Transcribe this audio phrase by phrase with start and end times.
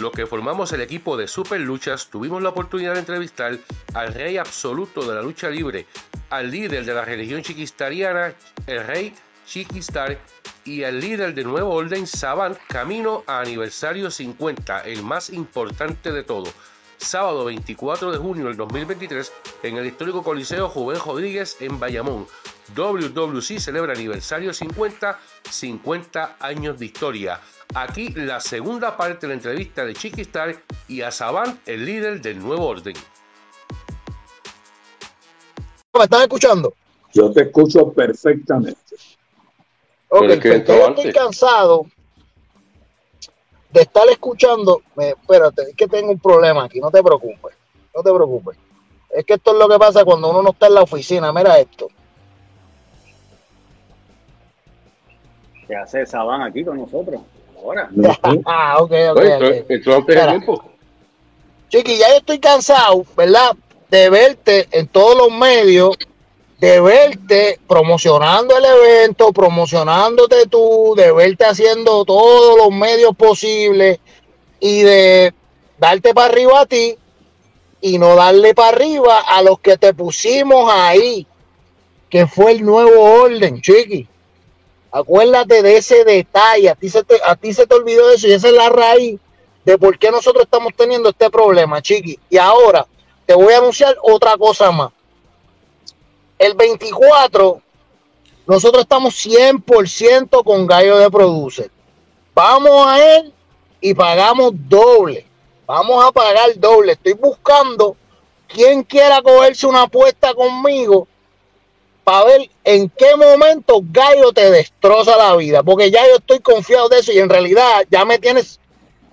[0.00, 3.58] los que formamos el equipo de Super Luchas tuvimos la oportunidad de entrevistar
[3.94, 5.86] al rey absoluto de la lucha libre,
[6.30, 8.34] al líder de la religión chiquistariana,
[8.66, 9.14] el rey
[9.46, 10.16] Chiquistar,
[10.64, 16.22] y al líder de Nuevo Orden, Saban, camino a aniversario 50, el más importante de
[16.22, 16.52] todo.
[16.98, 19.32] Sábado 24 de junio del 2023
[19.64, 22.26] en el histórico Coliseo Juven Rodríguez en Bayamón.
[22.74, 25.18] WWC celebra aniversario 50,
[25.50, 27.40] 50 años de historia.
[27.74, 32.38] Aquí la segunda parte de la entrevista de Chiquistar y a Saban, el líder del
[32.38, 32.94] nuevo orden.
[35.92, 36.72] ¿Me están escuchando?
[37.12, 38.78] Yo te escucho perfectamente.
[40.08, 41.86] Ok, porque yo estoy cansado
[43.70, 44.82] de estar escuchando.
[44.96, 47.56] espérate, es que tengo un problema aquí, no te preocupes,
[47.94, 48.56] no te preocupes.
[49.10, 51.32] Es que esto es lo que pasa cuando uno no está en la oficina.
[51.32, 51.88] Mira esto.
[55.70, 57.20] ¿Qué hace Saban aquí con nosotros?
[57.56, 57.88] Ahora.
[58.44, 59.22] ah, ok, ok.
[59.68, 60.64] Esto antes de tiempo.
[61.68, 63.52] Chiqui, ya yo estoy cansado, ¿verdad?
[63.88, 65.96] De verte en todos los medios
[66.58, 74.00] de verte promocionando el evento, promocionándote tú, de verte haciendo todos los medios posibles
[74.58, 75.32] y de
[75.78, 76.96] darte para arriba a ti
[77.80, 81.28] y no darle para arriba a los que te pusimos ahí,
[82.08, 84.08] que fue el nuevo orden, chiqui.
[84.92, 88.32] Acuérdate de ese detalle, a ti se te, a ti se te olvidó eso y
[88.32, 89.20] esa es la raíz
[89.64, 92.18] de por qué nosotros estamos teniendo este problema, chiqui.
[92.28, 92.86] Y ahora
[93.26, 94.90] te voy a anunciar otra cosa más
[96.40, 97.60] el 24,
[98.46, 101.70] nosotros estamos 100% con Gallo de Producer.
[102.34, 103.32] Vamos a él
[103.78, 105.26] y pagamos doble.
[105.66, 106.92] Vamos a pagar doble.
[106.92, 107.94] Estoy buscando
[108.48, 111.06] quien quiera cogerse una apuesta conmigo
[112.10, 115.62] para ver en qué momento Gallo te destroza la vida.
[115.62, 118.58] Porque ya yo estoy confiado de eso y en realidad ya me tienes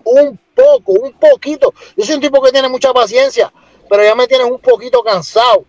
[0.04, 1.76] un poco, un poquito.
[1.96, 3.54] Yo soy un tipo que tiene mucha paciencia,
[3.88, 5.64] pero ya me tienes un poquito cansado.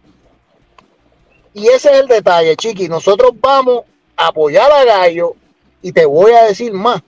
[1.52, 2.88] Y ese es el detalle, Chiqui.
[2.88, 3.84] Nosotros vamos
[4.16, 5.34] a apoyar a Gallo
[5.82, 7.02] y te voy a decir más.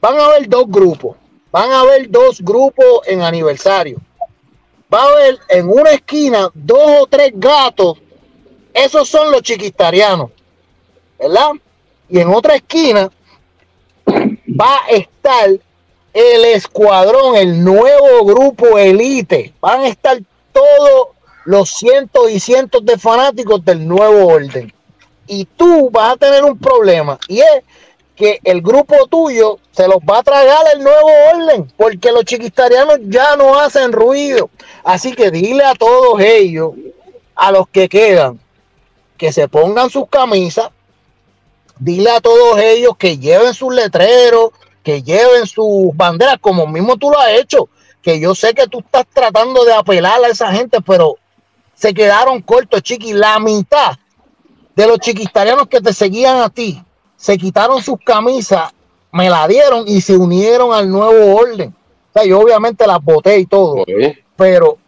[0.00, 1.16] Van a haber dos grupos.
[1.52, 4.00] Van a haber dos grupos en aniversario.
[4.92, 7.98] Va a haber en una esquina dos o tres gatos.
[8.84, 10.30] Esos son los chiquistarianos.
[11.18, 11.50] ¿Verdad?
[12.08, 13.10] Y en otra esquina
[14.08, 15.50] va a estar
[16.12, 19.52] el escuadrón, el nuevo grupo elite.
[19.60, 20.18] Van a estar
[20.52, 21.08] todos
[21.44, 24.72] los cientos y cientos de fanáticos del nuevo orden.
[25.26, 27.62] Y tú vas a tener un problema y es
[28.16, 32.98] que el grupo tuyo se los va a tragar el nuevo orden porque los chiquistarianos
[33.04, 34.50] ya no hacen ruido.
[34.82, 36.72] Así que dile a todos ellos,
[37.36, 38.40] a los que quedan,
[39.20, 40.70] que se pongan sus camisas.
[41.78, 44.48] Dile a todos ellos que lleven sus letreros,
[44.82, 47.68] que lleven sus banderas, como mismo tú lo has hecho.
[48.00, 51.18] Que yo sé que tú estás tratando de apelar a esa gente, pero
[51.74, 53.12] se quedaron cortos, chiqui.
[53.12, 53.98] La mitad
[54.74, 56.82] de los chiquistarianos que te seguían a ti
[57.14, 58.72] se quitaron sus camisas,
[59.12, 61.74] me la dieron y se unieron al nuevo orden.
[62.08, 63.84] O sea, yo obviamente las boté y todo,
[64.34, 64.78] pero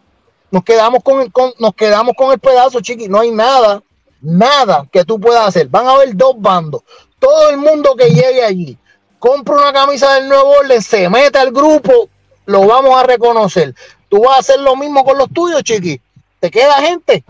[0.49, 3.07] nos quedamos con el, nos quedamos con el pedazo, chiqui.
[3.07, 3.83] No hay nada,
[4.23, 5.67] nada que tú puedas hacer.
[5.67, 6.81] Van a haber dos bandos.
[7.19, 8.77] Todo el mundo que llegue allí,
[9.19, 12.09] compra una camisa del nuevo orden, se mete al grupo,
[12.45, 13.73] lo vamos a reconocer.
[14.09, 15.99] Tú vas a hacer lo mismo con los tuyos, chiqui.
[16.39, 17.23] ¿Te queda gente?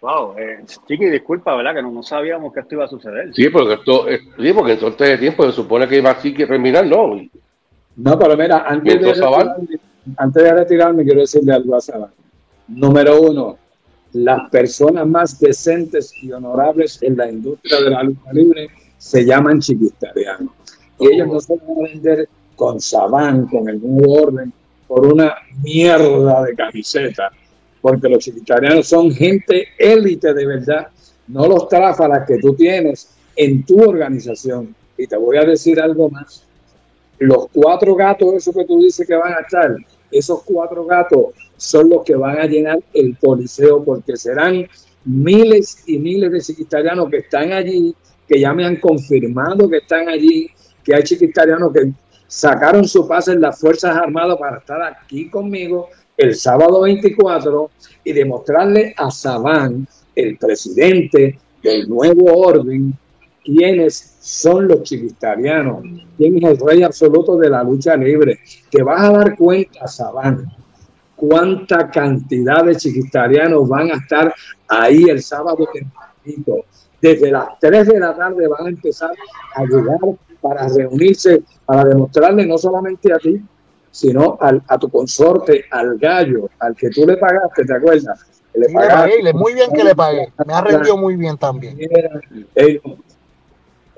[0.00, 1.76] Wow, eh, Chiqui, disculpa, ¿verdad?
[1.76, 3.32] Que no, sabíamos que esto iba a suceder.
[3.32, 6.44] Sí, porque esto, eh, sí, porque entonces de tiempo se supone que iba así que
[6.44, 7.20] terminar, ¿no?
[7.94, 9.78] No, pero mira, antes de, retirarme,
[10.16, 12.10] antes de retirarme, quiero decirle algo a Sabán.
[12.66, 13.58] Número uno,
[14.12, 18.68] las personas más decentes y honorables en la industria de la lucha libre
[18.98, 20.52] se llaman chiquistarianos.
[20.98, 24.52] Y ellos no se van a vender con Sabán, con el nuevo orden,
[24.86, 27.32] por una mierda de camiseta
[27.82, 30.86] porque los chiquitarianos son gente élite de verdad,
[31.26, 34.74] no los tráfalas que tú tienes en tu organización.
[34.96, 36.44] Y te voy a decir algo más.
[37.18, 39.76] Los cuatro gatos, eso que tú dices que van a estar,
[40.12, 41.26] esos cuatro gatos
[41.56, 44.66] son los que van a llenar el policeo porque serán
[45.04, 47.94] miles y miles de chiquitarianos que están allí,
[48.28, 50.48] que ya me han confirmado que están allí,
[50.84, 51.92] que hay chiquitarianos que
[52.26, 57.70] sacaron su pase en las Fuerzas Armadas para estar aquí conmigo el sábado 24
[58.04, 62.94] y demostrarle a Sabán, el presidente del nuevo orden,
[63.44, 65.82] quiénes son los chiquistarianos,
[66.16, 68.38] quién es el rey absoluto de la lucha libre.
[68.70, 70.46] Te vas a dar cuenta, Sabán,
[71.16, 74.32] cuánta cantidad de chiquistarianos van a estar
[74.68, 76.64] ahí el sábado tempranito.
[77.00, 79.10] Desde las 3 de la tarde van a empezar
[79.56, 79.98] a llegar
[80.40, 83.42] para reunirse, para demostrarle no solamente a ti,
[83.90, 88.20] sino al, a tu consorte, al gallo, al que tú le pagaste, ¿te acuerdas?
[88.54, 91.76] Le, pagué, muy bien que le pagué, me ha rendido muy bien también.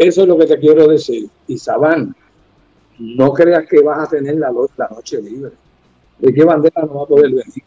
[0.05, 1.31] Eso es lo que te quiero decir.
[1.47, 2.15] Y Sabán,
[2.99, 5.53] no creas que vas a tener la, la noche libre.
[6.19, 7.65] ¿De qué bandera no va a poder venir?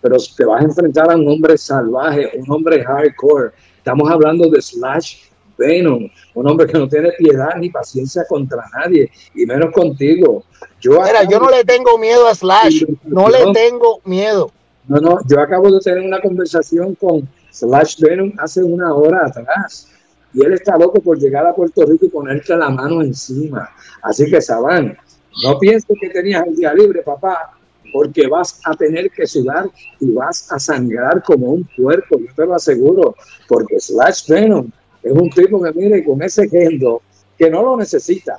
[0.00, 3.50] Pero te vas a enfrentar a un hombre salvaje, un hombre hardcore.
[3.78, 5.24] Estamos hablando de Slash
[5.58, 10.44] Venom, un hombre que no tiene piedad ni paciencia contra nadie, y menos contigo.
[10.80, 14.52] Yo, Mira, yo no le tengo miedo a Slash, no le tengo miedo.
[14.86, 19.88] No, no, yo acabo de tener una conversación con Slash Venom hace una hora atrás
[20.34, 23.70] y él está loco por llegar a Puerto Rico y ponerte la mano encima.
[24.02, 24.96] Así que, Sabán,
[25.42, 27.56] no pienses que tenías el día libre, papá,
[27.92, 29.70] porque vas a tener que sudar
[30.00, 33.14] y vas a sangrar como un puerco, yo te lo aseguro,
[33.46, 34.70] porque Slash Venom
[35.02, 37.02] es un tipo que mire con ese gendo
[37.36, 38.38] que no lo necesita.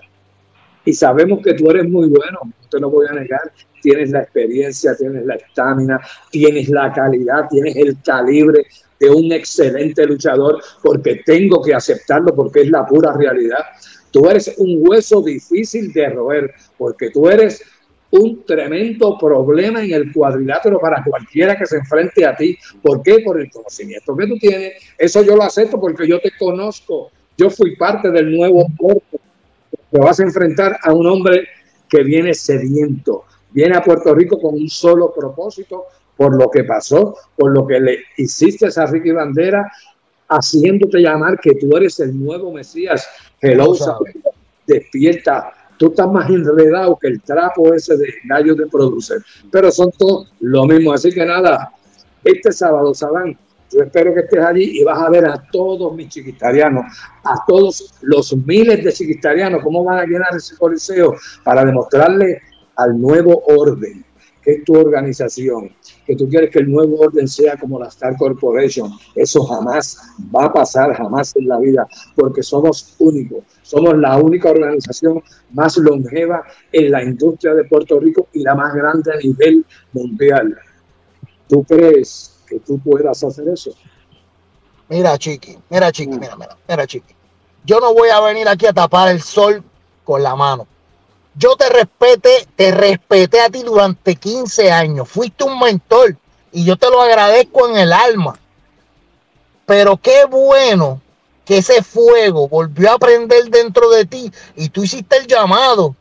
[0.86, 3.52] Y sabemos que tú eres muy bueno, no te lo voy a negar.
[3.82, 6.00] Tienes la experiencia, tienes la estamina,
[6.30, 8.66] tienes la calidad, tienes el calibre
[9.04, 13.66] de un excelente luchador, porque tengo que aceptarlo, porque es la pura realidad.
[14.12, 17.62] Tú eres un hueso difícil de roer, porque tú eres
[18.12, 22.58] un tremendo problema en el cuadrilátero para cualquiera que se enfrente a ti.
[22.82, 23.20] ¿Por qué?
[23.20, 24.74] Por el conocimiento que tú tienes.
[24.98, 27.12] Eso yo lo acepto porque yo te conozco.
[27.38, 29.20] Yo fui parte del nuevo cuerpo.
[29.92, 31.48] Te vas a enfrentar a un hombre
[31.90, 33.24] que viene sediento.
[33.52, 35.86] Viene a Puerto Rico con un solo propósito,
[36.16, 39.72] por lo que pasó, por lo que le hiciste a Ricky Bandera,
[40.30, 43.08] haciéndote llamar que tú eres el nuevo Mesías.
[43.42, 43.76] Hello,
[44.66, 49.22] despierta tú estás más enredado que el trapo ese de gallos de producer.
[49.52, 50.94] Pero son todos lo mismo.
[50.94, 51.72] Así que nada,
[52.24, 53.38] este sábado, Sabán,
[53.72, 56.86] yo espero que estés allí y vas a ver a todos mis chiquitarianos,
[57.24, 62.42] a todos los miles de chiquitarianos, cómo van a llenar ese coliseo para demostrarle
[62.76, 64.06] al nuevo orden
[64.44, 65.72] que es tu organización,
[66.06, 68.92] que tú quieres que el nuevo orden sea como la Star Corporation.
[69.16, 69.98] Eso jamás
[70.36, 73.44] va a pasar, jamás en la vida, porque somos únicos.
[73.62, 78.74] Somos la única organización más longeva en la industria de Puerto Rico y la más
[78.74, 80.58] grande a nivel mundial.
[81.48, 83.72] ¿Tú crees que tú puedas hacer eso?
[84.90, 87.16] Mira, Chiqui, mira, Chiqui, mira, mira, mira, Chiqui.
[87.66, 89.64] Yo no voy a venir aquí a tapar el sol
[90.04, 90.68] con la mano.
[91.36, 95.10] Yo te respeté, te respeté a ti durante 15 años.
[95.10, 96.16] Fuiste un mentor
[96.52, 98.38] y yo te lo agradezco en el alma.
[99.66, 101.02] Pero qué bueno
[101.44, 105.96] que ese fuego volvió a prender dentro de ti y tú hiciste el llamado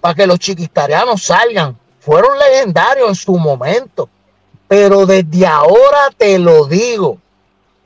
[0.00, 1.78] para que los chiquistarianos salgan.
[2.00, 4.08] Fueron legendarios en su momento.
[4.66, 7.18] Pero desde ahora te lo digo,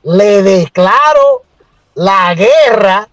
[0.03, 1.43] le declaro
[1.93, 3.07] la guerra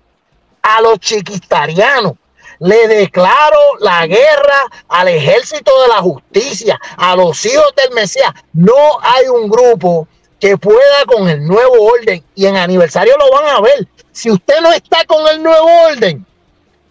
[0.62, 2.14] a los chiquistarianos
[2.58, 8.32] le declaro la guerra al ejército de la justicia, a los hijos del Mesías.
[8.52, 10.08] No hay un grupo
[10.40, 13.88] que pueda con el nuevo orden y en aniversario lo van a ver.
[14.12, 16.24] Si usted no está con el nuevo orden,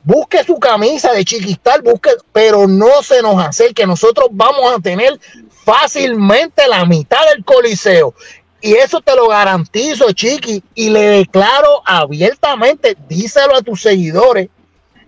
[0.04, 3.86] busque su camisa de chiquistal, busque, pero no se nos acerque.
[3.86, 5.20] Nosotros vamos a tener
[5.64, 8.14] fácilmente la mitad del coliseo.
[8.62, 14.48] Y eso te lo garantizo, Chiqui, y le declaro abiertamente, díselo a tus seguidores,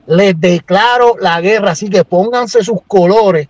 [0.07, 3.47] les declaro la guerra, así que pónganse sus colores.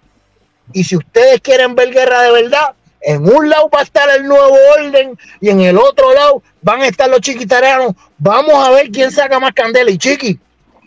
[0.74, 4.28] Y si ustedes quieren ver guerra de verdad, en un lado va a estar el
[4.28, 7.94] nuevo orden y en el otro lado van a estar los chiquitarianos.
[8.18, 9.92] Vamos a ver quién saca más candela.
[9.92, 10.40] Y chiqui,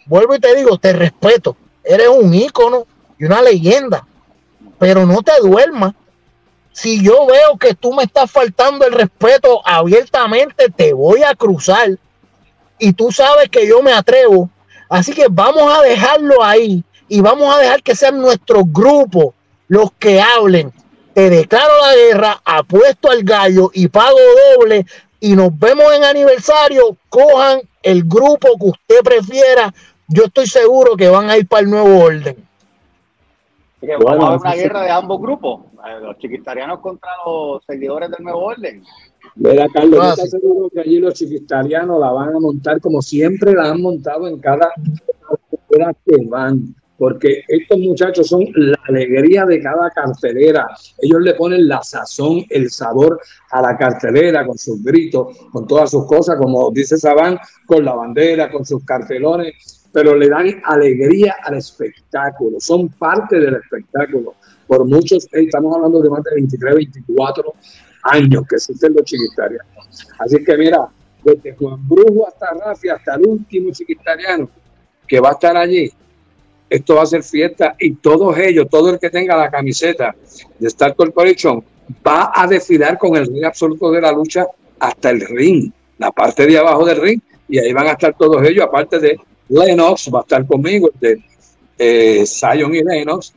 [0.07, 1.57] vuelvo y te digo, te respeto.
[1.85, 2.87] Eres un ícono
[3.19, 4.05] y una leyenda,
[4.79, 5.95] pero no te duermas.
[6.73, 11.91] Si yo veo que tú me estás faltando el respeto abiertamente, te voy a cruzar.
[12.79, 14.51] Y tú sabes que yo me atrevo
[14.89, 19.35] Así que vamos a dejarlo ahí y vamos a dejar que sean nuestros grupos
[19.69, 20.73] los que hablen.
[21.15, 24.17] Te declaro la guerra, apuesto al gallo y pago
[24.57, 24.87] doble
[25.21, 26.97] y nos vemos en aniversario.
[27.09, 29.73] Cojan el grupo que usted prefiera.
[30.07, 32.37] Yo estoy seguro que van a ir para el nuevo orden.
[33.83, 35.61] vamos a ver una guerra de ambos grupos,
[36.03, 38.83] los chiquitarianos contra los seguidores del nuevo orden.
[39.39, 43.53] Mira, Carlos, ah, ¿estás seguro que allí los chiquistarianos la van a montar como siempre
[43.53, 46.75] la han montado en cada cartelera que van?
[46.99, 50.67] Porque estos muchachos son la alegría de cada cartelera.
[51.01, 53.21] Ellos le ponen la sazón, el sabor
[53.53, 57.95] a la cartelera con sus gritos, con todas sus cosas, como dice Sabán, con la
[57.95, 62.59] bandera, con sus cartelones, pero le dan alegría al espectáculo.
[62.59, 64.35] Son parte del espectáculo.
[64.67, 67.55] Por muchos, estamos hablando de más de 23, 24
[68.03, 69.67] años que existen los chiquitarianos.
[70.19, 70.89] Así que mira,
[71.23, 74.49] desde Juan Brujo hasta Rafi, hasta el último chiquitariano,
[75.07, 75.91] que va a estar allí,
[76.69, 80.15] esto va a ser fiesta y todos ellos, todo el que tenga la camiseta
[80.59, 81.65] de Star Corporation
[82.07, 84.47] va a desfilar con el ring absoluto de la lucha
[84.79, 88.47] hasta el ring, la parte de abajo del ring, y ahí van a estar todos
[88.47, 91.23] ellos, aparte de Lennox, va a estar conmigo, de
[91.79, 93.35] eh, y Lennox,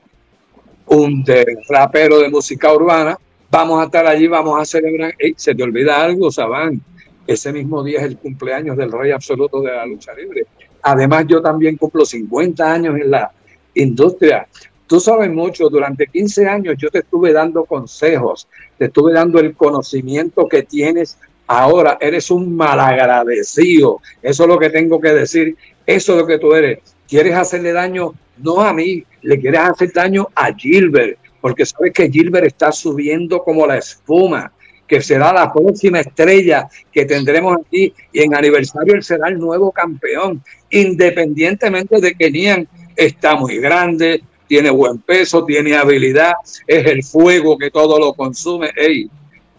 [0.88, 3.18] un de rapero de música urbana,
[3.52, 6.82] vamos a estar allí, vamos a celebrar, se te olvida algo, Sabán,
[7.28, 10.46] ese mismo día es el cumpleaños del rey absoluto de la lucha libre.
[10.82, 13.32] Además, yo también cumplo 50 años en la
[13.76, 14.48] industria.
[14.88, 19.54] Tú sabes mucho, durante 15 años yo te estuve dando consejos, te estuve dando el
[19.54, 21.98] conocimiento que tienes ahora.
[22.02, 24.00] Eres un malagradecido.
[24.22, 25.56] Eso es lo que tengo que decir.
[25.86, 26.80] Eso es lo que tú eres.
[27.08, 32.10] Quieres hacerle daño no a mí, le quieres hacer daño a Gilbert, porque sabes que
[32.10, 34.52] Gilbert está subiendo como la espuma
[34.92, 39.72] que será la próxima estrella que tendremos aquí y en aniversario él será el nuevo
[39.72, 42.68] campeón, independientemente de que Nian
[42.98, 46.34] está muy grande, tiene buen peso, tiene habilidad,
[46.68, 48.72] es el fuego que todo lo consume.
[48.76, 49.10] Ey,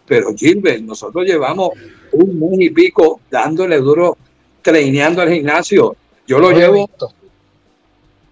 [0.07, 1.71] pero Gilbert, nosotros llevamos
[2.13, 4.19] un mes y pico dándole duro,
[4.61, 5.97] traineando al gimnasio.
[6.27, 6.91] Yo lo llevo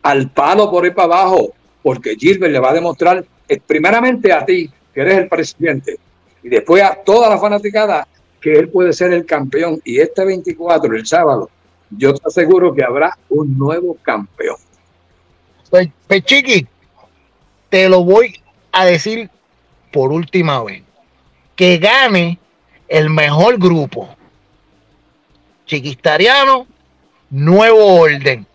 [0.02, 3.24] al palo por ahí para abajo, porque Gilbert le va a demostrar,
[3.58, 5.98] primeramente a ti, que eres el presidente,
[6.42, 8.06] y después a toda la fanaticada
[8.40, 9.80] que él puede ser el campeón.
[9.84, 11.50] Y este 24, el sábado,
[11.90, 14.56] yo te aseguro que habrá un nuevo campeón.
[15.68, 16.66] Pues, pues Chiqui,
[17.68, 18.40] te lo voy
[18.72, 19.30] a decir
[19.92, 20.82] por última vez.
[21.54, 22.38] Que gane
[22.88, 24.08] el mejor grupo.
[25.66, 26.66] Chiquistariano,
[27.30, 28.46] nuevo orden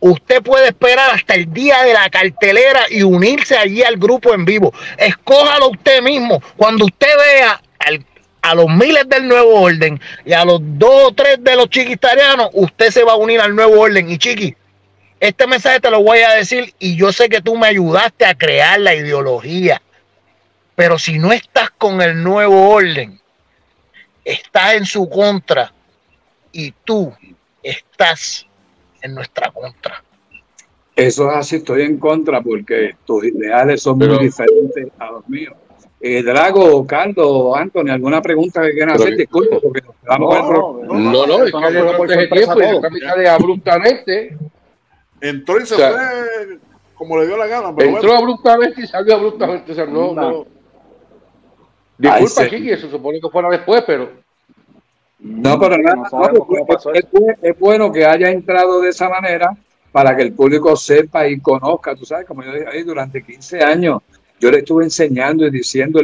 [0.00, 4.44] usted puede esperar hasta el día de la cartelera y unirse allí al grupo en
[4.44, 4.72] vivo.
[4.96, 6.42] Escójalo usted mismo.
[6.56, 7.60] Cuando usted vea
[8.40, 12.50] a los miles del nuevo orden y a los dos o tres de los chiquitarianos,
[12.52, 14.08] usted se va a unir al nuevo orden.
[14.10, 14.56] Y chiqui,
[15.20, 18.34] este mensaje te lo voy a decir y yo sé que tú me ayudaste a
[18.34, 19.82] crear la ideología.
[20.76, 23.20] Pero si no estás con el nuevo orden,
[24.24, 25.72] estás en su contra
[26.52, 27.12] y tú
[27.62, 28.46] estás
[29.08, 30.02] en nuestra contra.
[30.94, 35.54] Eso es así, estoy en contra porque tus ideales son muy diferentes a los míos.
[36.00, 39.16] Eh, Drago, Carlos, Anthony, ¿alguna pregunta que quieran hacer?
[39.16, 44.36] Disculpe, porque nos quedamos no, no, no, no, es que no tiempo y sale abruptamente.
[45.20, 46.58] Entró y se fue
[46.94, 47.74] como le dio la gana.
[47.74, 49.72] Pero entró abruptamente y salió abruptamente.
[49.72, 50.46] O sea, no, no.
[51.96, 54.10] Disculpa, Chiqui, eso supone que fuera después, pero.
[55.20, 56.08] No, pero nada,
[57.42, 59.56] es, bueno que haya entrado de esa manera
[59.90, 61.96] para que el público sepa y conozca.
[61.96, 64.02] Tú sabes, como yo dije ahí, durante 15 años
[64.38, 66.00] yo le estuve enseñando y diciendo,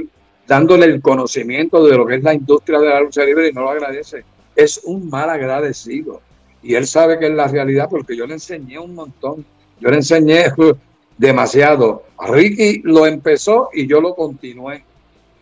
[0.49, 3.63] dándole el conocimiento de lo que es la industria de la lucha libre y no
[3.63, 4.25] lo agradece.
[4.57, 6.21] Es un mal agradecido.
[6.63, 9.45] Y él sabe que es la realidad porque yo le enseñé un montón.
[9.81, 10.47] Yo le enseñé
[11.19, 12.03] demasiado.
[12.19, 14.83] Ricky lo empezó y yo lo continué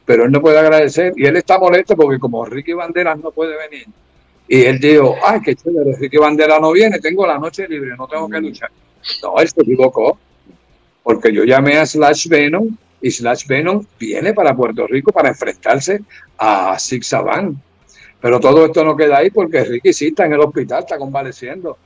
[0.05, 3.57] pero él no puede agradecer y él está molesto porque como Ricky Banderas no puede
[3.57, 3.87] venir
[4.49, 8.07] y él dijo, ay, qué chévere, Ricky Banderas no viene, tengo la noche libre, no
[8.07, 8.45] tengo que mm.
[8.45, 8.71] luchar.
[9.23, 10.19] No, él se equivocó
[11.03, 16.03] porque yo llamé a Slash Venom y Slash Venom viene para Puerto Rico para enfrentarse
[16.39, 17.61] a Six Saban.
[18.21, 21.77] Pero todo esto no queda ahí porque Ricky sí está en el hospital, está convaleciendo.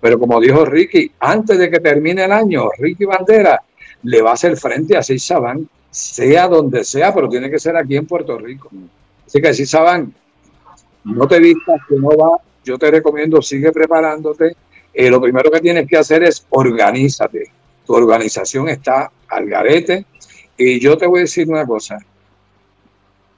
[0.00, 3.62] Pero como dijo Ricky, antes de que termine el año, Ricky Bandera
[4.02, 7.74] le va a hacer frente a Six Saban sea donde sea, pero tiene que ser
[7.74, 8.68] aquí en Puerto Rico.
[9.26, 10.14] Así que si saben,
[11.04, 14.54] no te vistas que no va, yo te recomiendo, sigue preparándote.
[14.92, 17.50] Eh, lo primero que tienes que hacer es organízate.
[17.86, 20.04] Tu organización está al garete.
[20.58, 21.98] Y yo te voy a decir una cosa.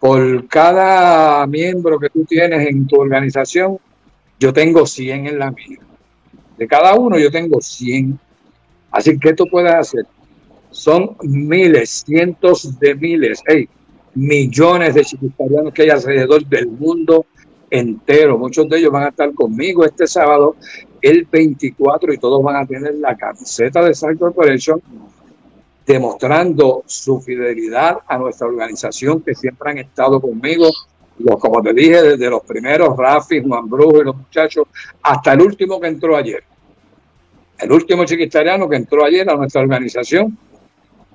[0.01, 3.79] Por cada miembro que tú tienes en tu organización,
[4.41, 5.79] yo tengo 100 en la mía.
[6.57, 8.19] De cada uno yo tengo 100.
[8.91, 10.07] Así que tú puedes hacer
[10.71, 13.69] son miles, cientos de miles, hey,
[14.15, 17.27] millones de chiquitarianos que hay alrededor del mundo
[17.71, 18.39] entero.
[18.39, 20.57] Muchos de ellos van a estar conmigo este sábado,
[21.01, 24.83] el 24, y todos van a tener la camiseta de Side Corporation
[25.87, 30.69] demostrando su fidelidad a nuestra organización que siempre han estado conmigo.
[31.19, 34.67] Los, como te dije, desde los primeros, Rafi, Juan Brujo y los muchachos,
[35.03, 36.45] hasta el último que entró ayer.
[37.59, 40.37] El último chiquitariano que entró ayer a nuestra organización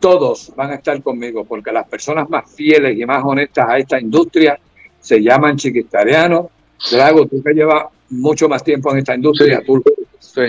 [0.04, 3.98] todos van a estar conmigo, porque las personas más fieles y más honestas a esta
[3.98, 4.60] industria
[5.00, 6.48] se llaman chiquitarianos.
[6.92, 9.82] Drago, tú que llevas mucho más tiempo en esta industria, sí, tú.
[10.20, 10.42] Sí.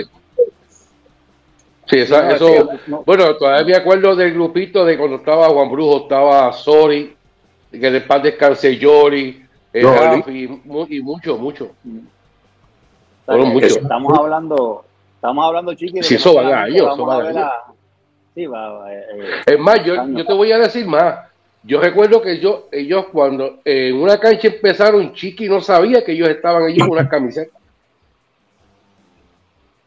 [1.87, 2.69] Sí, eso,
[3.07, 7.15] bueno, todavía me acuerdo del grupito de cuando estaba Juan Brujo, estaba Sori,
[7.71, 9.41] que de paz descanse Yori,
[9.73, 11.71] y, mucho, mucho.
[13.29, 14.85] Estamos hablando,
[15.15, 16.03] Estamos hablando, Chiqui.
[16.03, 17.74] Si eso va a ellos, eso va a
[18.35, 21.29] Sí, va, eh, eh, es más, yo, yo, te voy a decir más.
[21.63, 26.29] Yo recuerdo que yo, ellos cuando en una cancha empezaron, Chiqui no sabía que ellos
[26.29, 27.63] estaban allí con unas camisetas.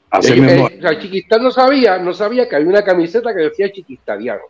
[0.10, 0.70] Así mismo.
[0.70, 4.44] Eh, Chiquistán no sabía, no sabía que había una camiseta que decía Chiquistadiano.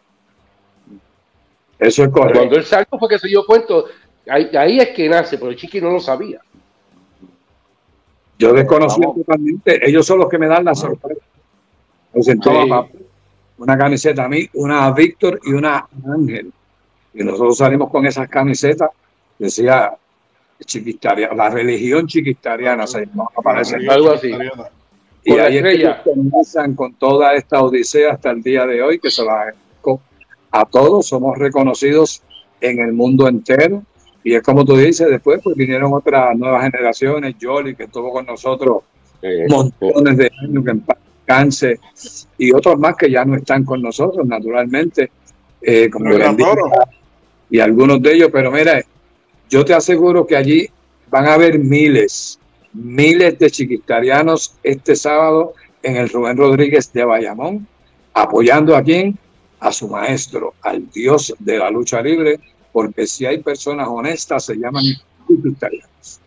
[1.80, 2.40] Eso es correcto.
[2.40, 3.74] Cuando él salió fue que se dio cuenta,
[4.30, 6.40] ahí, ahí, es que nace, pero Chiqui no lo sabía.
[8.38, 11.22] Yo desconocí totalmente, ellos son los que me dan la sorpresa.
[13.58, 16.52] Una camiseta a mí, una a Víctor y una a Ángel.
[17.14, 18.90] Y nosotros salimos con esas camisetas,
[19.40, 19.94] decía
[20.64, 23.78] chiquistariana, la religión chiquistariana, se aparece.
[23.90, 24.32] Algo así.
[25.24, 29.54] Y ahí comienzan con toda esta odisea hasta el día de hoy, que se la
[30.52, 32.24] a todos, somos reconocidos
[32.62, 33.84] en el mundo entero.
[34.24, 38.26] Y es como tú dices, después pues vinieron otras nuevas generaciones, Jolly, que estuvo con
[38.26, 38.84] nosotros
[39.50, 40.86] montones de años, que en
[41.28, 41.78] cáncer,
[42.38, 45.12] y otros más que ya no están con nosotros, naturalmente,
[45.62, 46.10] eh, como
[47.50, 48.82] y algunos de ellos, pero mira,
[49.50, 50.68] yo te aseguro que allí
[51.10, 52.40] van a haber miles,
[52.74, 55.54] miles de chiquitarianos este sábado
[55.84, 57.68] en el Rubén Rodríguez de Bayamón,
[58.14, 59.18] apoyando a quién,
[59.60, 62.40] a su maestro, al dios de la lucha libre,
[62.72, 64.84] porque si hay personas honestas se llaman
[65.28, 66.22] chiquitarianos.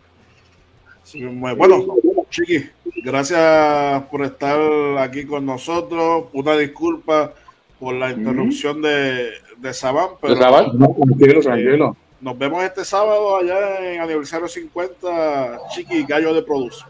[1.57, 1.85] bueno,
[2.29, 2.63] Chiqui,
[2.95, 4.59] gracias por estar
[4.99, 6.25] aquí con nosotros.
[6.33, 7.33] Una disculpa
[7.79, 14.01] por la interrupción de, de Sabán, pero tranquilo, eh, nos vemos este sábado allá en
[14.01, 16.85] aniversario 50 Chiqui Gallo de Produce.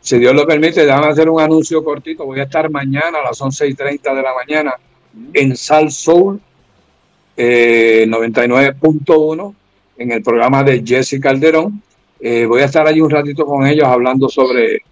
[0.00, 2.26] Si Dios lo permite, déjame hacer un anuncio cortito.
[2.26, 4.74] Voy a estar mañana a las 11 y 30 de la mañana
[5.32, 6.40] en Sal Soul
[7.36, 9.54] 99.1 eh,
[9.98, 11.82] en el programa de Jesse Calderón.
[12.20, 14.82] Eh, voy a estar allí un ratito con ellos hablando sobre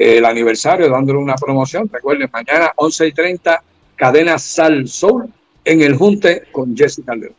[0.00, 1.88] el aniversario, dándole una promoción.
[1.92, 3.62] Recuerden, mañana 11 y 30,
[3.96, 5.30] cadena Sal Soul
[5.62, 7.36] en el Junte con Jesse Calderón.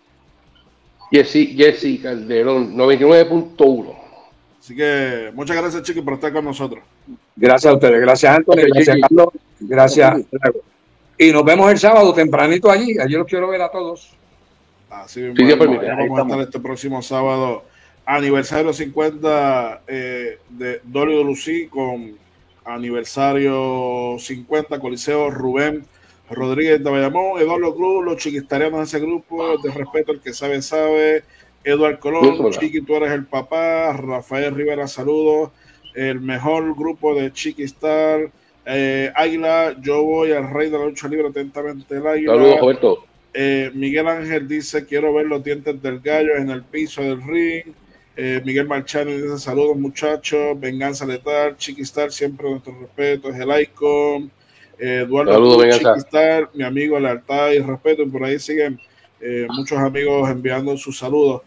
[1.12, 3.96] Jesse, Jesse Calderón, 99.1.
[4.60, 6.84] Así que muchas gracias, Chiqui, por estar con nosotros.
[7.36, 9.28] Gracias a ustedes, gracias, Antonio, gracias, Carlos,
[9.60, 10.22] gracias.
[11.18, 13.00] Y nos vemos el sábado tempranito allí.
[13.00, 14.14] Allí los quiero ver a todos.
[14.88, 15.58] Así mismo.
[15.58, 17.64] vamos a estar este próximo sábado,
[18.06, 22.22] aniversario 50 eh, de Dolio Lucí con
[22.66, 25.86] aniversario 50 Coliseo Rubén
[26.32, 30.62] Rodríguez de Bayamón, Eduardo Cruz, los chiquistarianos de ese grupo, de respeto el que sabe,
[30.62, 31.24] sabe,
[31.64, 35.52] Eduardo Colón, Chiqui, tú eres el papá, Rafael Rivera, saludos,
[35.94, 38.32] el mejor grupo de Chiquistar,
[38.66, 42.34] eh, Águila, yo voy al rey de la lucha libre atentamente el Águila.
[42.34, 43.06] Saludos, Roberto.
[43.34, 47.74] Eh, Miguel Ángel dice, quiero ver los dientes del gallo en el piso del ring.
[48.16, 54.32] Eh, Miguel Marchani dice, saludos muchachos, venganza letal, Chiquistar, siempre nuestro respeto, es el icon.
[54.78, 58.80] Eduardo Chiquistar, mi amigo, lealtad y respeto, y por ahí siguen
[59.50, 61.44] muchos amigos enviando sus saludos.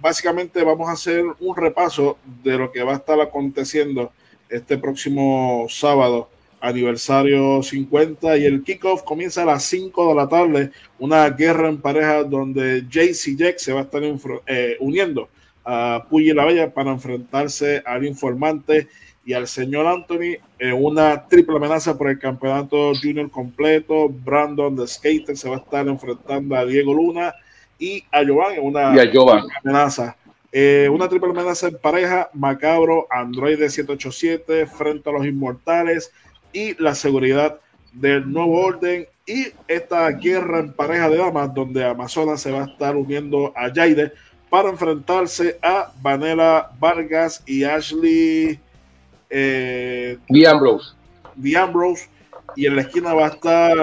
[0.00, 4.12] básicamente vamos a hacer un repaso de lo que va a estar aconteciendo
[4.52, 6.28] este próximo sábado,
[6.60, 11.80] aniversario 50, y el kickoff comienza a las 5 de la tarde, una guerra en
[11.80, 14.02] pareja donde JC Jack se va a estar
[14.46, 15.28] eh, uniendo
[15.64, 18.88] a Puyi la Bella para enfrentarse al informante
[19.24, 24.08] y al señor Anthony en una triple amenaza por el campeonato junior completo.
[24.08, 27.34] Brandon the Skater se va a estar enfrentando a Diego Luna
[27.78, 28.92] y a Giovanni en una
[29.64, 30.16] amenaza.
[30.50, 36.12] Eh, una triple amenaza en pareja, Macabro, Android 787, frente a los inmortales
[36.52, 37.58] y la seguridad
[37.92, 39.06] del nuevo orden.
[39.24, 43.70] Y esta guerra en pareja de damas, donde Amazonas se va a estar uniendo a
[43.72, 44.12] Jaide
[44.52, 48.60] para enfrentarse a Vanela Vargas y Ashley
[49.30, 50.92] eh, Ambrose.
[51.56, 52.10] Ambrose.
[52.54, 53.74] Y en la esquina va a estar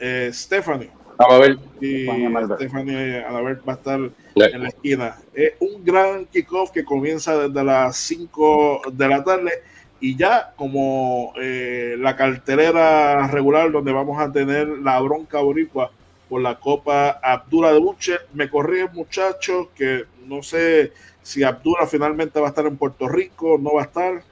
[0.00, 0.88] eh, Stephanie.
[1.18, 1.58] Vamos a ver.
[1.78, 2.06] Y
[2.54, 5.14] Stephanie va a estar en la esquina.
[5.34, 9.52] Es un gran kickoff que comienza desde las 5 de la tarde
[10.00, 15.90] y ya como eh, la cartelera regular donde vamos a tener la bronca boricua
[16.30, 18.16] por la Copa Abdula de Buche.
[18.32, 23.58] Me corrí muchachos que no sé si Abdula finalmente va a estar en Puerto Rico,
[23.58, 24.22] no va a estar.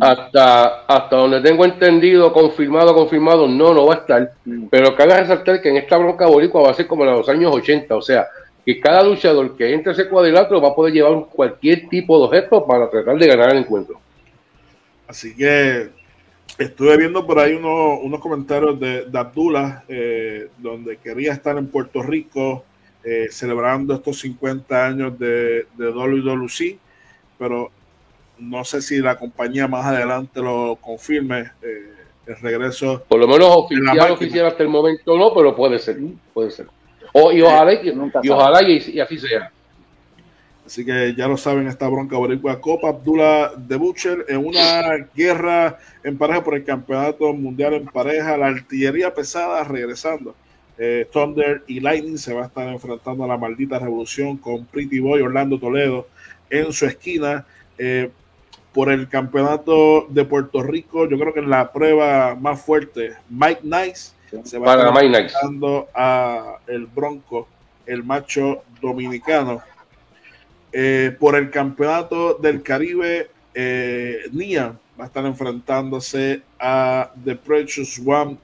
[0.00, 4.32] Hasta, hasta donde tengo entendido, confirmado, confirmado, no, no va a estar.
[4.44, 4.66] Mm.
[4.70, 7.54] Pero cabe resaltar que en esta bronca boricua va a ser como en los años
[7.54, 8.26] 80, o sea,
[8.64, 12.66] que cada luchador que entre ese cuadrilátero va a poder llevar cualquier tipo de objeto
[12.66, 14.00] para tratar de ganar el encuentro.
[15.06, 15.90] Así que
[16.58, 22.64] estuve viendo por ahí unos, comentarios de, Abdullah, eh, donde quería estar en Puerto Rico
[23.04, 26.78] eh, celebrando estos 50 años de, de WWE,
[27.38, 27.70] pero
[28.38, 31.50] no sé si la compañía más adelante lo confirme.
[31.62, 31.92] Eh,
[32.26, 33.04] el regreso.
[33.08, 35.98] Por lo menos oficial, oficial hasta el momento no, pero puede ser,
[36.32, 36.66] puede ser.
[37.12, 37.88] O, y ojalá, y,
[38.22, 39.50] y, ojalá y, así sea.
[40.64, 45.78] Así que ya lo saben, esta bronca boricua Copa Abdullah de Butcher en una guerra
[46.04, 48.36] en pareja por el campeonato mundial en pareja.
[48.36, 50.34] La artillería pesada regresando.
[50.78, 55.00] Eh, Thunder y Lightning se va a estar enfrentando a la maldita revolución con Pretty
[55.00, 56.08] Boy Orlando Toledo
[56.48, 57.46] en su esquina.
[57.78, 58.10] Eh,
[58.72, 63.60] por el campeonato de Puerto Rico, yo creo que en la prueba más fuerte, Mike
[63.62, 64.12] Nice
[64.44, 67.46] se va a estar enfrentando a el Bronco,
[67.84, 69.60] el macho dominicano.
[70.72, 73.28] Eh, por el campeonato del Caribe,
[74.32, 78.38] Nia va a estar enfrentándose a The Precious One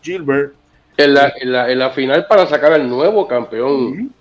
[0.00, 0.54] Gilbert.
[0.96, 4.12] En la, en, la, final para sacar al nuevo campeón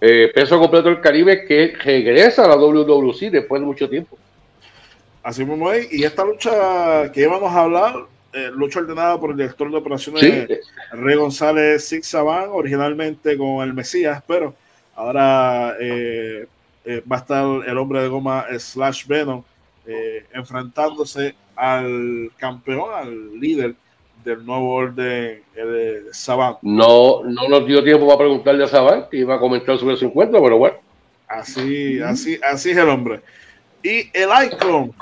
[0.00, 4.18] peso completo del Caribe que regresa a la WWC después de mucho tiempo.
[5.22, 5.92] Así mismo es.
[5.92, 7.94] Y esta lucha que íbamos a hablar,
[8.54, 10.48] lucha ordenada por el director de operaciones
[10.92, 14.54] Rey González Six originalmente con el Mesías, pero
[14.94, 16.46] ahora eh,
[16.84, 19.42] eh, va a estar el hombre de goma Slash Venom
[19.86, 23.74] eh, enfrentándose al campeón, al líder
[24.24, 26.56] del nuevo orden eh, de Saban.
[26.62, 30.06] No, no nos dio tiempo para preguntarle a Saban que iba a comentar sobre su
[30.06, 30.76] encuentro, pero bueno.
[31.28, 33.20] Así, así, así es el hombre.
[33.82, 34.92] Y el Icon,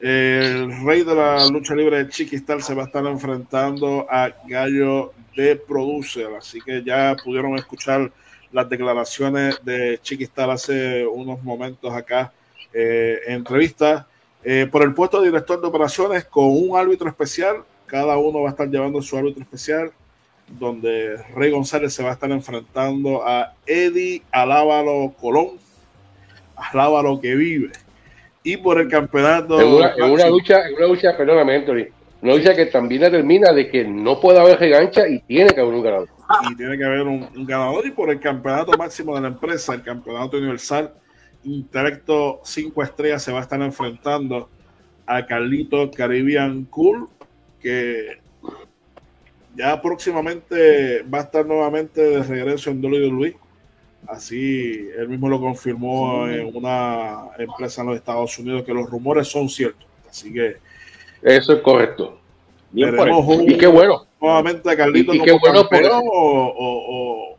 [0.00, 5.12] el rey de la lucha libre de Chiquistar, se va a estar enfrentando a Gallo
[5.34, 6.28] de Producer.
[6.36, 8.10] Así que ya pudieron escuchar
[8.52, 12.32] las declaraciones de Chiquistar hace unos momentos acá
[12.72, 14.06] eh, en entrevista.
[14.44, 18.48] Eh, por el puesto de director de operaciones con un árbitro especial, cada uno va
[18.48, 19.92] a estar llevando su árbitro especial,
[20.48, 25.58] donde Rey González se va a estar enfrentando a Eddie Alábalo Colón,
[26.56, 27.72] Alábalo que vive.
[28.42, 29.60] Y por el campeonato.
[29.60, 31.86] En una, lucha, en una lucha, perdóname, Anthony,
[32.22, 35.74] una lucha que también determina de que no puede haber regancha y tiene que haber
[35.74, 36.16] un ganador
[36.50, 39.82] y tiene que haber un, ganador y por el campeonato máximo de la empresa, el
[39.82, 40.92] campeonato universal,
[41.44, 44.48] Intelecto 5 estrellas se va a estar enfrentando
[45.06, 47.08] a Carlito Caribbean Cool,
[47.66, 48.20] que
[49.56, 53.36] ya próximamente va a estar nuevamente de regreso en WWE.
[54.06, 59.26] Así él mismo lo confirmó en una empresa en los Estados Unidos que los rumores
[59.26, 59.88] son ciertos.
[60.08, 60.58] Así que
[61.22, 62.20] eso es correcto.
[62.72, 67.36] y qué bueno nuevamente a Carlito y, como campeón o,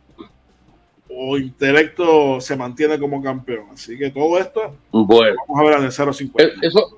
[1.10, 3.68] o, intelecto se mantiene como campeón.
[3.72, 5.36] Así que todo esto bueno.
[5.48, 6.42] vamos a ver en el 050.
[6.42, 6.97] Eh, eso,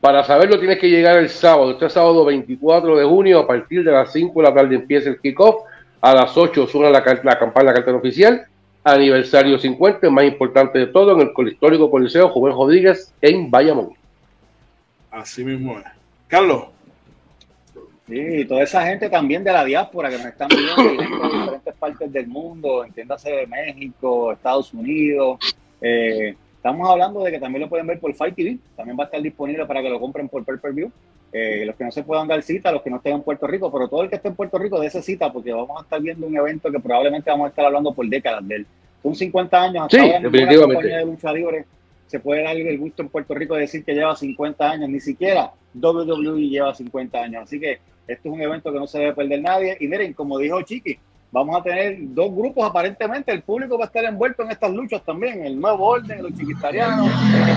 [0.00, 3.92] para saberlo tienes que llegar el sábado, este sábado 24 de junio, a partir de
[3.92, 5.64] las 5 de la tarde empieza el kickoff,
[6.00, 8.46] a las 8 suena la, la campaña, la cartera oficial,
[8.84, 13.94] aniversario 50, el más importante de todo, en el histórico Coliseo Joven Rodríguez en Bayamón.
[15.10, 15.84] Así mismo es.
[16.28, 16.66] Carlos.
[18.06, 22.10] Sí, toda esa gente también de la diáspora que nos están viendo de diferentes partes
[22.10, 25.38] del mundo, entiéndase México, Estados Unidos.
[25.80, 29.06] Eh, estamos hablando de que también lo pueden ver por Fight TV, también va a
[29.06, 30.92] estar disponible para que lo compren por pay per view.
[31.32, 33.70] Eh, los que no se puedan dar cita, los que no estén en Puerto Rico,
[33.70, 36.00] pero todo el que esté en Puerto Rico de esa cita, porque vamos a estar
[36.00, 38.66] viendo un evento que probablemente vamos a estar hablando por décadas de él.
[39.02, 40.88] Son 50 años hasta sí, definitivamente.
[40.88, 41.64] de lucha libre
[42.06, 45.00] se puede dar el gusto en Puerto Rico de decir que lleva 50 años, ni
[45.00, 47.42] siquiera WWE lleva 50 años.
[47.42, 49.76] Así que esto es un evento que no se debe perder nadie.
[49.78, 50.98] Y miren, como dijo Chiqui,
[51.30, 53.32] vamos a tener dos grupos aparentemente.
[53.32, 55.44] El público va a estar envuelto en estas luchas también.
[55.44, 57.10] El nuevo orden, los chiquitarianos.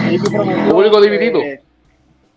[0.09, 1.39] El público dividido.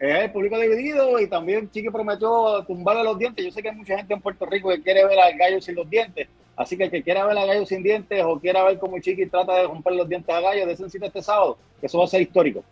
[0.00, 3.44] Eh, el público dividido y también Chiqui prometió tumbarle los dientes.
[3.44, 5.76] Yo sé que hay mucha gente en Puerto Rico que quiere ver al gallo sin
[5.76, 6.28] los dientes.
[6.56, 9.26] Así que el que quiera ver al gallo sin dientes o quiera ver cómo Chiqui
[9.26, 12.08] trata de romper los dientes a gallo, de cita este sábado, que eso va a
[12.08, 12.62] ser histórico.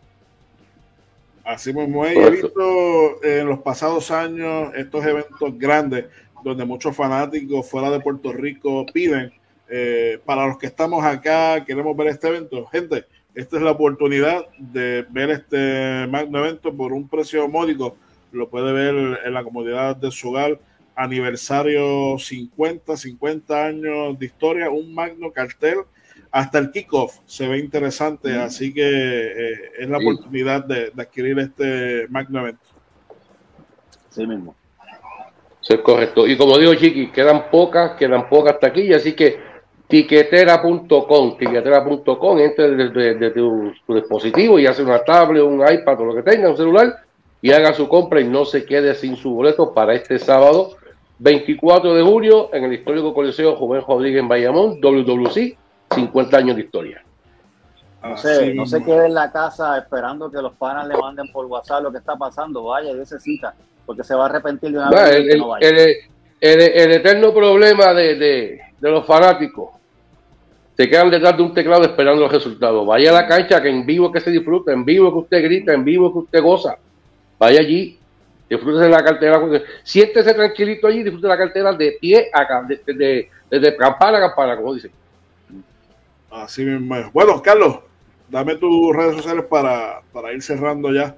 [1.44, 6.05] Así mismo he visto en los pasados años estos eventos grandes
[6.42, 9.33] donde muchos fanáticos fuera de Puerto Rico piden
[9.68, 12.66] eh, para los que estamos acá, queremos ver este evento.
[12.66, 17.96] Gente, esta es la oportunidad de ver este magno evento por un precio módico.
[18.33, 20.59] Lo puede ver en la comodidad de su hogar.
[20.94, 25.78] Aniversario 50, 50 años de historia, un magno cartel
[26.33, 32.09] hasta el kickoff se ve interesante, así que eh, es la oportunidad de, adquirir este
[32.09, 32.64] magno evento.
[34.09, 34.57] Sí mismo.
[35.62, 36.27] Sí, es correcto.
[36.27, 39.38] Y como digo, Chiqui, quedan pocas, quedan pocas taquillas, así que
[39.87, 46.22] tiquetera.com, tiquetera.com, entre desde, tu, dispositivo y hace una tablet, un iPad o lo que
[46.22, 46.96] tenga, un celular,
[47.40, 50.77] y haga su compra y no se quede sin su boleto para este sábado
[51.18, 55.57] 24 de julio en el histórico Coliseo Joven Rodríguez en Bayamón, WWC
[55.94, 57.05] 50 años de historia.
[58.03, 61.46] No sé, no se quede en la casa esperando que los panas le manden por
[61.46, 62.64] WhatsApp lo que está pasando.
[62.64, 63.55] Vaya, de cita.
[63.87, 66.07] Porque se va a arrepentir de una vez.
[66.40, 69.71] El, eterno problema de, los fanáticos
[70.77, 72.85] se quedan detrás de un teclado esperando los resultados.
[72.85, 75.73] Vaya a la cancha que en vivo que se disfruta, en vivo que usted grita,
[75.73, 76.77] en vivo que usted goza.
[77.38, 77.99] Vaya allí,
[78.49, 79.40] disfrute de la cartera.
[79.85, 84.57] Siéntese tranquilito allí, disfrute de la cartera de pie a de, de, campana a campana,
[84.57, 84.90] como dicen.
[86.31, 87.11] Así mismo.
[87.12, 87.81] Bueno, Carlos,
[88.29, 91.14] dame tus redes sociales para, para ir cerrando ya.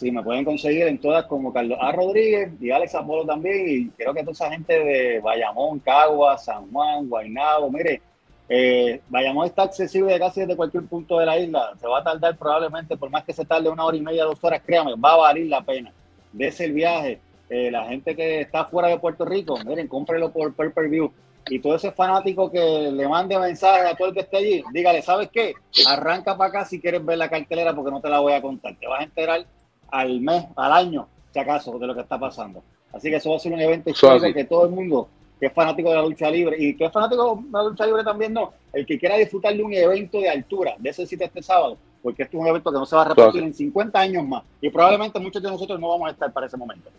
[0.00, 1.92] Sí, me pueden conseguir en todas como Carlos A.
[1.92, 3.68] Rodríguez y Alex Apolo también.
[3.68, 8.00] Y creo que toda esa gente de Bayamón, Cagua, San Juan, Guaynabo, mire,
[8.48, 11.72] eh, Bayamón está accesible casi desde cualquier punto de la isla.
[11.78, 14.42] Se va a tardar probablemente, por más que se tarde una hora y media, dos
[14.42, 15.92] horas, créame, va a valer la pena.
[16.32, 17.20] Dese el viaje.
[17.50, 21.12] Eh, la gente que está fuera de Puerto Rico, miren, cómprelo por pay view
[21.50, 25.02] y todo ese fanático que le mande mensajes a todo el que esté allí, dígale,
[25.02, 25.52] ¿sabes qué?
[25.86, 28.76] Arranca para acá si quieres ver la cartelera porque no te la voy a contar.
[28.76, 29.44] Te vas a enterar
[29.90, 32.62] al mes, al año, si acaso, de lo que está pasando.
[32.92, 35.52] Así que eso va a ser un evento histórico que todo el mundo que es
[35.54, 38.52] fanático de la lucha libre y que es fanático de la lucha libre también no,
[38.74, 42.24] el que quiera disfrutar de un evento de altura, de ese sitio este sábado, porque
[42.24, 44.68] este es un evento que no se va a repetir en 50 años más y
[44.68, 46.90] probablemente muchos de nosotros no vamos a estar para ese momento.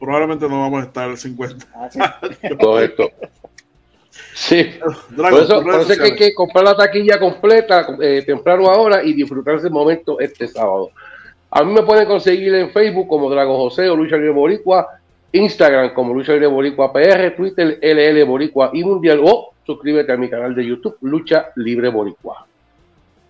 [0.00, 1.66] Probablemente no vamos a estar 50.
[1.74, 2.20] Ah,
[2.60, 3.10] Correcto.
[4.34, 4.64] Sí,
[5.16, 9.56] por eso, es que hay que comprar la taquilla completa eh, temprano ahora y disfrutar
[9.56, 10.90] ese momento este sábado.
[11.50, 14.86] A mí me pueden conseguir en Facebook como Drago José o Lucha Libre Boricua,
[15.32, 20.28] Instagram como Lucha Libre Boricua PR, Twitter LL Boricua y Mundial o suscríbete a mi
[20.28, 22.46] canal de YouTube Lucha Libre Boricua.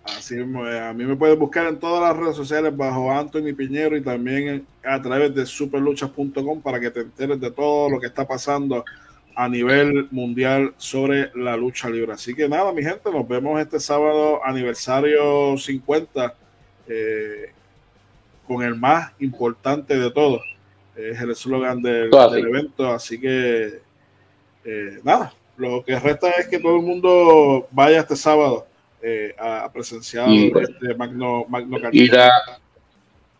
[0.03, 4.01] Así a mí me pueden buscar en todas las redes sociales bajo Anthony Piñero y
[4.01, 8.83] también a través de superluchas.com para que te enteres de todo lo que está pasando
[9.35, 12.13] a nivel mundial sobre la lucha libre.
[12.13, 16.33] Así que nada, mi gente, nos vemos este sábado, aniversario 50,
[16.87, 17.53] eh,
[18.49, 20.41] con el más importante de todos.
[20.95, 22.89] Es el eslogan del, evento.
[22.89, 23.79] Así que
[24.65, 28.65] eh, nada, lo que resta es que todo el mundo vaya este sábado
[29.03, 31.77] eh, a, presenciar este Magno, Magno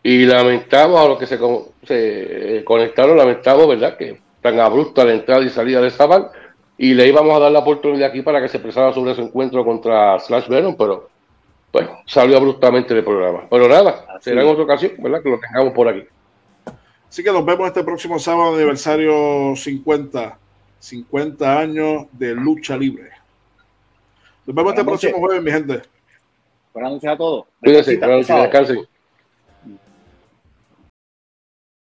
[0.02, 1.38] y, lamentamos a los que se,
[1.82, 3.98] se conectaron, lamentamos, ¿verdad?
[3.98, 6.30] Que tan abrupta la entrada y salida de Sabal
[6.78, 9.64] y le íbamos a dar la oportunidad aquí para que se expresara sobre su encuentro
[9.64, 11.09] contra Slash Venom, pero
[11.72, 13.46] bueno, salió abruptamente del programa.
[13.48, 15.22] Pero nada, será en otra ocasión, ¿verdad?
[15.22, 16.04] Que lo tengamos por aquí.
[17.08, 20.38] Así que nos vemos este próximo sábado, aniversario 50,
[20.78, 23.10] 50 años de lucha libre.
[24.46, 25.82] Nos vemos este próximo jueves, mi gente.
[26.72, 27.46] Buenas noches a todos.
[27.60, 28.88] Cuídense, buenas noches, descansen.